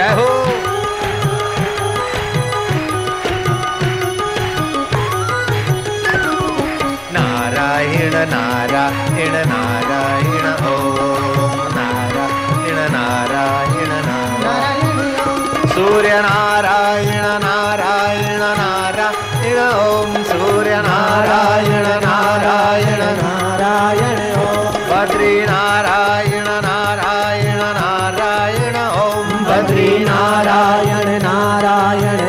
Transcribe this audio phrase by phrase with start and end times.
[0.00, 0.28] जय हो
[7.14, 10.76] नारायण नारायण नारायण ओ
[11.76, 14.98] नारायण नारायण नारायण
[15.74, 16.59] सूर्यनारायण
[31.22, 32.19] नारायण।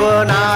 [0.00, 0.49] ಸರ್ವನಾ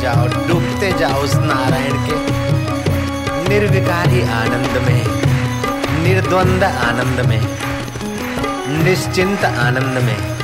[0.00, 2.34] जाओ, डूबते जाओ उस नारायण के।
[3.48, 5.04] निर्विकारी आनंद में,
[6.02, 7.58] निर्द्वंद आनंद में,
[8.84, 10.34] निश्चिंत आनंद में।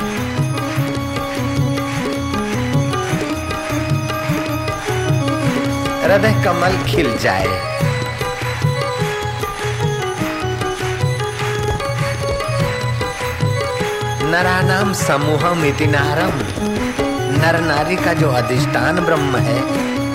[6.04, 7.70] हृदय कमल खिल जाए।
[14.32, 16.60] नरानाम समूहम इति नारम।
[17.40, 19.62] नर नारी का जो अधिष्ठान ब्रह्म है,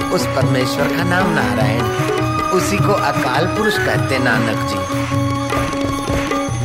[0.10, 1.81] उस परमेश्वर का नाम नारायण।
[2.50, 4.75] उसी को अकाल पुरुष कहते नानक जी।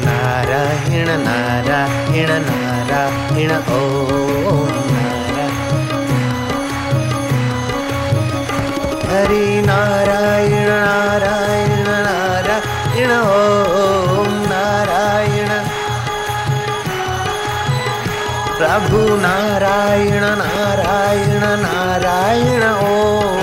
[0.06, 3.90] नारायण नारायण नारायण नारायण।
[9.10, 15.48] हरि नारायण नारायण नारायण, ओम नारायण।
[18.58, 20.49] प्रभु नारायण
[20.90, 23.36] नारायण नारायण ओम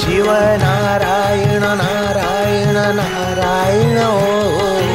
[0.00, 0.26] शिव
[0.62, 4.86] नारायण नारायण नारायण ओम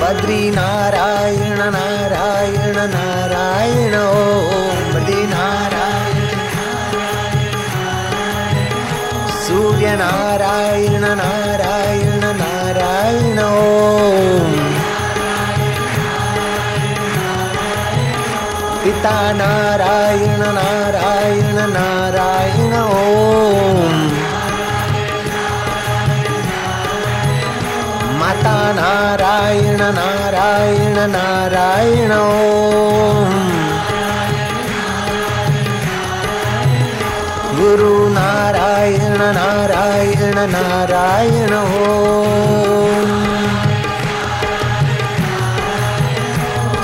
[0.00, 6.26] बद्री नारायण नारायण नारायण ओम बद्री नारायण।
[9.44, 11.41] सूर्य नारायण नारायण।
[19.02, 23.96] पिता नारायण नारायण नारायण ओम।
[28.20, 33.34] माता नारायण नारायण नारायण ओम।
[37.58, 39.18] गुरु नारायण
[40.52, 43.31] नारायण ओम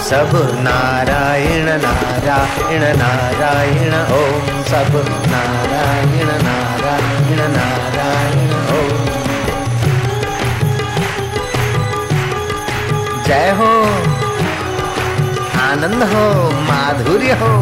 [0.08, 4.94] सब नारायण नारायण नारायण ओम सब
[5.32, 9.04] नारायण नारायण नारायण ओम।
[13.28, 13.70] जय हो,
[15.60, 16.26] आनंद हो,
[16.70, 17.52] माधुर्य हो।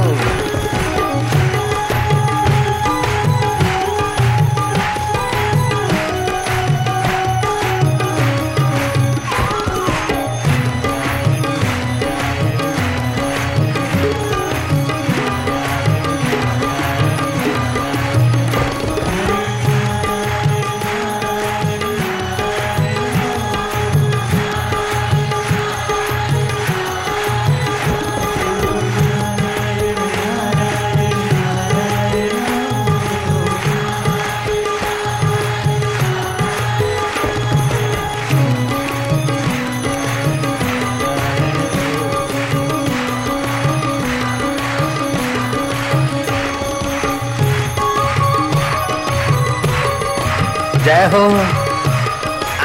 [50.86, 51.24] जय हो।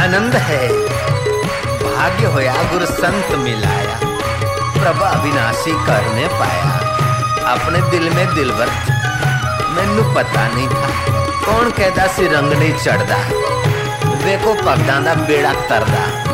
[0.03, 0.67] आनंद है।
[1.95, 3.99] भाग्य होया गुरु संत मिलाया।
[4.83, 6.77] प्रभा अविनाशी करने पाया।
[7.51, 8.67] अपने दिल में दिलवर
[9.69, 10.89] मैनू पता नहीं था।
[11.45, 13.17] कौन कहता सी रंगड़ी चढ़दा।
[14.09, 16.30] वे को पगदा बेड़ा तरदा।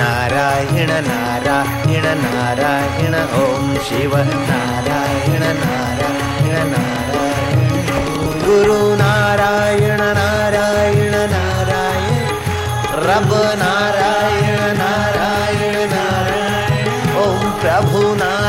[0.00, 7.68] नारायण नारायण नारायण ओम शिव नारायण नारायण नारायण।
[8.44, 12.24] गुरु नारायण नारायण नारायण
[13.06, 18.39] रब नारायण नारायण नारायण। ओम प्रभु नारायण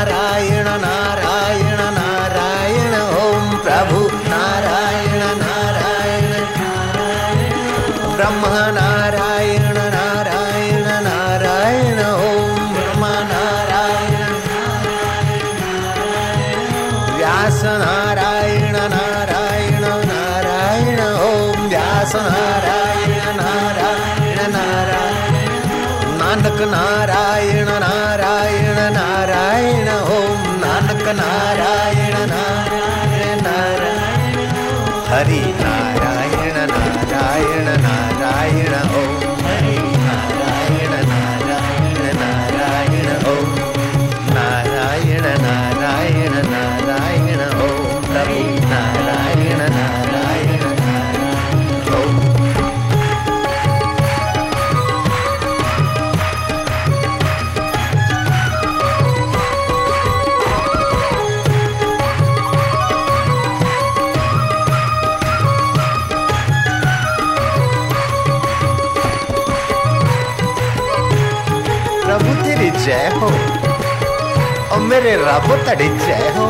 [75.32, 76.46] हो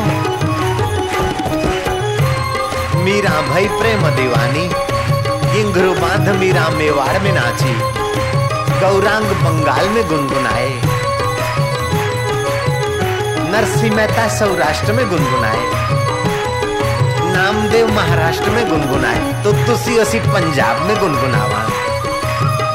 [2.99, 4.69] मीरा भाई प्रेम दीवानी
[6.01, 7.73] बाँध मीरा मेवाड़ में नाची,
[8.79, 10.81] गौरांग बंगाल में गुनगुनाए।
[13.51, 15.71] नरसिंह मेहता सौराष्ट्र में गुनगुनाए।
[17.35, 21.69] नामदेव महाराष्ट्र में गुनगुनाए। तो तुसी असी पंजाब में गुनगुनावा।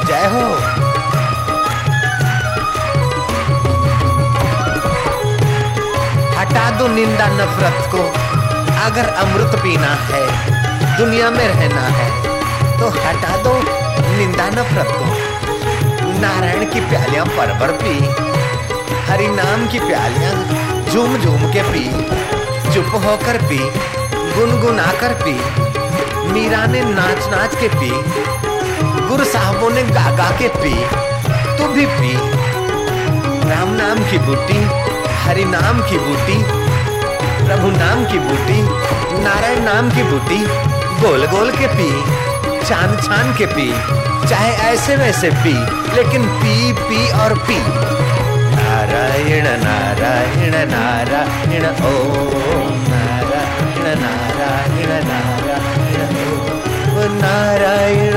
[0.03, 0.78] जय हो।
[6.49, 8.03] हटा दो निंदा नफरत को।
[8.83, 10.21] अगर अमृत पीना है,
[10.97, 12.07] दुनिया में रहना है
[12.79, 13.53] तो हटा दो
[14.17, 17.93] निंदा नफरत को। नारायण की प्यालियाँ पर पी,
[19.09, 20.33] हरि नाम की प्यालियाँ
[20.85, 21.85] झूम झूम के पी,
[22.73, 23.59] चुप होकर पी
[24.33, 25.37] गुनगुना कर पी,
[26.33, 27.91] मीरा ने नाच नाच के पी,
[29.07, 30.75] गुरु साहबों ने गा गा के पी,
[31.57, 32.13] तू भी पी।
[33.49, 34.87] राम नाम की बूटी
[35.29, 36.35] हरि नाम की बूटी,
[37.47, 38.61] प्रभु नाम की बूटी,
[39.23, 40.37] नारायण नाम की बूटी
[41.01, 41.89] गोल गोल के पी
[42.65, 43.67] छान छान के पी,
[44.29, 45.53] चाहे ऐसे वैसे पी,
[45.95, 47.57] लेकिन पी पी और पी।
[48.55, 56.09] नारायण नारायण नारायण ओम नारायण नारायण नारायण
[57.21, 58.08] नारायण।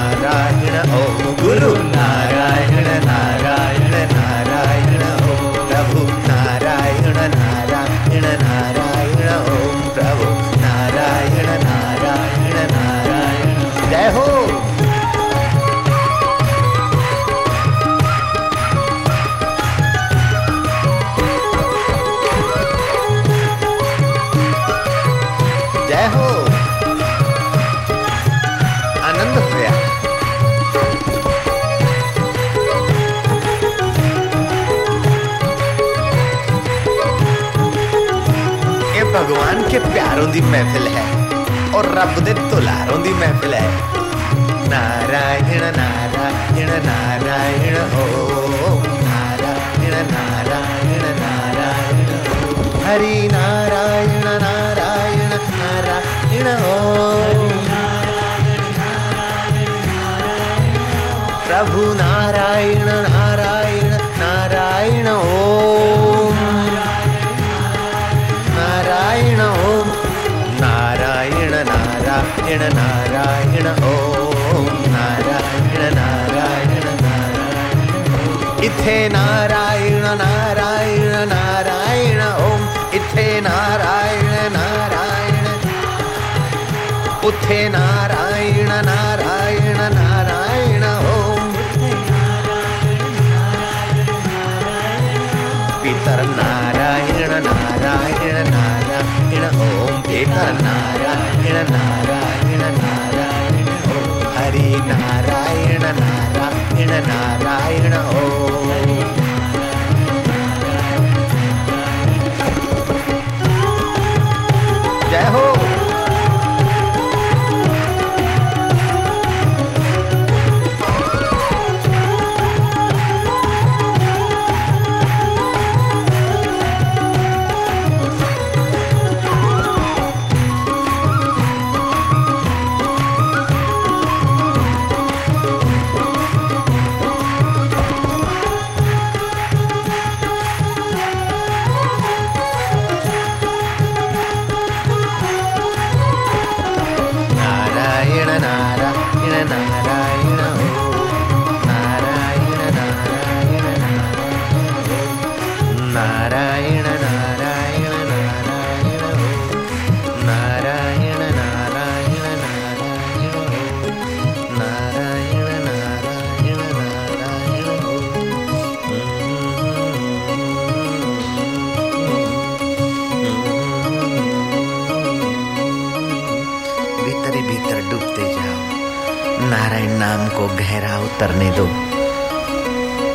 [0.00, 5.02] नारायण ओम गुरु नारायण नारायण नारायण
[5.32, 6.04] ओम प्रभु
[39.20, 41.02] भगवान के प्यारों दी महफिल है
[41.76, 43.66] और रब दे दुलारों दी महफिल है।
[44.70, 52.08] नारायण नारायण नारायण ओम नारायण नारायण नारायण
[52.86, 57.48] हरि नारायण नारायण नारायण ओम
[61.46, 61.82] प्रभु
[73.20, 82.62] नारायण ओम नारायण नारायण नारायण। इथे नारायण नारायण नारायण ओम।
[82.92, 85.44] इथे नारायण नारायण।
[87.24, 87.68] उथे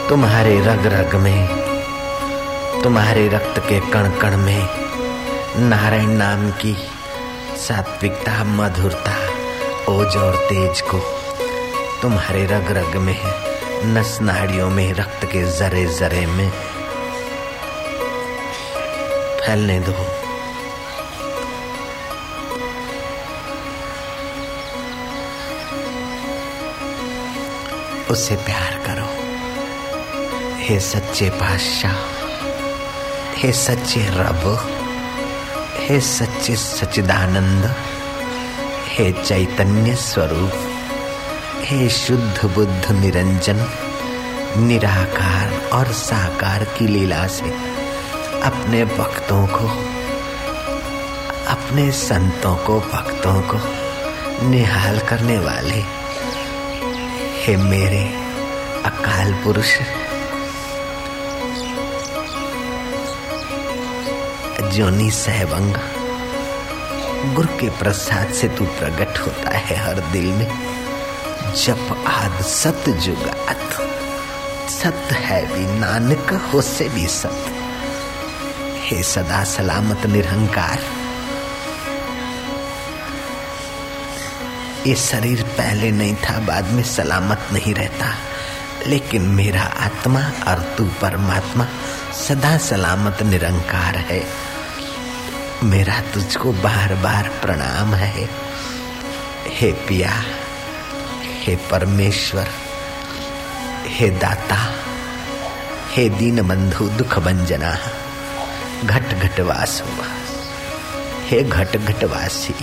[0.10, 1.48] तुम्हारे रग रग में,
[2.84, 4.70] तुम्हारे रक्त के कण कण में,
[5.70, 6.76] नारायण नाम की
[7.58, 9.16] सात्विकता, मधुरता,
[9.90, 11.00] ओज और तेज को
[12.02, 13.20] तुम्हारे रग रग में,
[13.86, 16.50] नस नाड़ियों में, रक्त के जरे जरे में
[19.42, 19.98] फैलने दो।
[28.14, 28.85] उससे प्यार
[30.68, 31.96] हे सच्चे पातशाह
[33.38, 34.44] हे सच्चे रब,
[35.80, 37.66] हे सच्चे सच्चिदानंद,
[38.88, 40.54] हे चैतन्य स्वरूप,
[41.64, 43.60] हे शुद्ध बुद्ध निरंजन,
[44.58, 47.52] निराकार और साकार की लीला से
[48.42, 49.68] अपने भक्तों को,
[51.48, 53.60] अपने संतों को भक्तों को
[54.50, 55.84] निहाल करने वाले,
[57.44, 58.04] हे मेरे
[58.86, 59.78] अकाल पुरुष
[64.76, 65.74] जोनी सहबंग
[67.36, 70.48] गुरु के प्रसाद से तू प्रकट होता है हर दिल में।
[71.66, 73.72] जप आद सत जुगात
[74.70, 77.46] सत है भी, नानक हो से भी सत
[78.84, 80.80] हे सदा सलामत निरहंकार।
[84.88, 88.16] ये शरीर पहले नहीं था, बाद में सलामत नहीं रहता।
[88.88, 91.68] लेकिन मेरा आत्मा और तू परमात्मा
[92.28, 94.55] सदा सलामत निरंकार है।
[95.64, 98.30] मेरा तुझको बार बार प्रणाम है।
[99.48, 100.24] हे पिया,
[101.24, 102.48] हे परमेश्वर,
[103.88, 104.74] हे दाता,
[105.92, 107.78] हे दीन बंधु दुख भंजना
[108.86, 109.84] घट घट वासु
[111.26, 112.56] हे घट घट वासी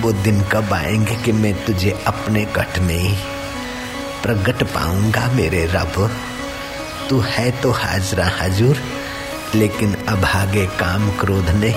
[0.00, 3.16] वो दिन कब आएँगे कि मैं तुझे अपने घट में ही
[4.22, 6.16] प्रगट पाऊँगा मेरे रब?
[7.10, 9.03] तू है तो हाजरा हजूर
[9.54, 11.72] लेकिन अभागे काम क्रोध ने,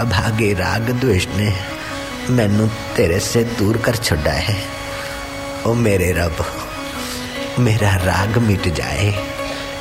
[0.00, 1.52] अभागे राग द्वेष ने
[2.30, 4.56] मैनू तेरे से दूर कर छोड़ा है।
[5.66, 6.44] ओ मेरे रब,
[7.58, 9.12] मेरा राग मिट जाए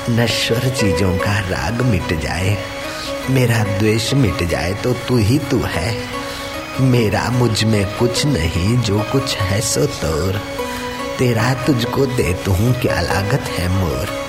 [0.09, 2.57] नश्वर चीज़ों का राग मिट जाए,
[3.29, 5.93] मेरा द्वेष मिट जाए तो तू ही तू है।
[6.81, 10.41] मेरा मुझमें कुछ नहीं, जो कुछ है सो तोर।
[11.19, 14.28] तेरा तुझको दे तू क्या लागत है मोर?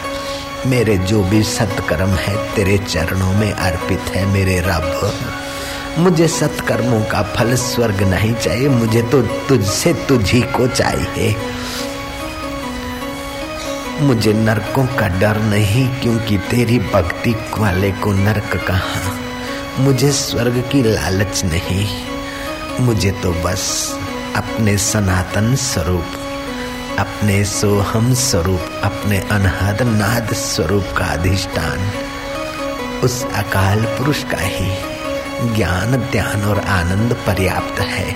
[0.67, 5.13] मेरे जो भी सत्कर्म है, तेरे चरणों में अर्पित है मेरे रब।
[5.99, 11.37] मुझे सत्कर्मों का फल स्वर्ग नहीं चाहिए, मुझे तो तुझसे तुझ को चाहिए।
[14.01, 19.17] मुझे नरकों का डर नहीं, क्योंकि तेरी भक्ति वाले को नरक कहा?
[19.79, 21.87] मुझे स्वर्ग की लालच नहीं,
[22.81, 23.95] मुझे तो बस
[24.37, 26.20] अपने सनातन स्वरूप
[27.01, 31.79] अपने सोहम स्वरूप, अपने अनहद नाद स्वरूप का अधिष्ठान।
[33.05, 38.09] उस अकाल पुरुष का ही ज्ञान, ध्यान और आनंद पर्याप्त है।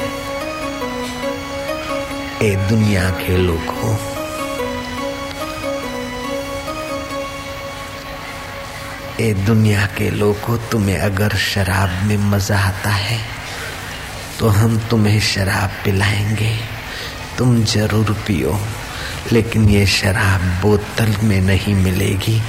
[2.42, 3.94] ए दुनिया के लोगों,
[9.20, 13.18] ए दुनिया के लोगों, तुम्हें अगर शराब में मज़ा आता है
[14.38, 16.73] तो हम तुम्हें शराब पिलाएँगे।
[17.38, 18.59] तुम ज़रूर पियो,
[19.33, 22.42] लेकिन ये शराब बोतल में नहीं मिलेगी।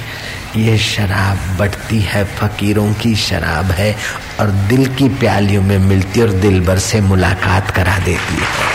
[0.56, 3.96] ये शराब बढ़ती है, फकीरों की शराब है,
[4.40, 8.74] और दिल की प्यालियों में मिलती और दिल भर से मुलाकात करा देती है।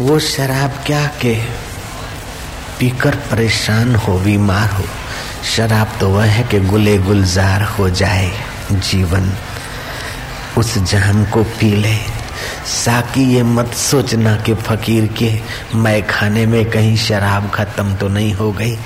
[0.00, 1.34] वो शराब क्या के?
[2.78, 4.84] पीकर परेशान हो, बीमार हो।
[5.56, 8.32] शराब तो वह है कि गुले गुलजार हो जाए
[8.72, 9.32] जीवन।
[10.58, 11.96] उस जहन को पी ले।
[12.66, 15.40] साकी, ये मत सोचना कि फकीर के
[15.74, 18.76] मैं खाने में कहीं शराब खत्म तो नहीं हो गई।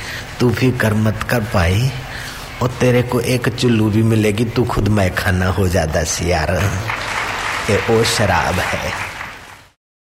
[0.41, 1.91] तू कर मत कर पाई
[2.63, 6.71] और तेरे को एक चुल्लू भी मिलेगी, तू खुद मैं खाना हो जाता सियार।
[7.71, 9.06] ये ओ शराब है।